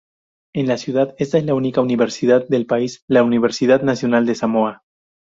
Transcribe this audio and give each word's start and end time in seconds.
En 0.55 0.67
la 0.67 0.77
ciudad 0.77 1.13
está 1.19 1.39
la 1.41 1.53
única 1.53 1.79
universidad 1.79 2.47
del 2.47 2.65
país, 2.65 3.03
la 3.07 3.21
Universidad 3.21 3.83
Nacional 3.83 4.25
de 4.25 4.33
Samoa. 4.33 4.81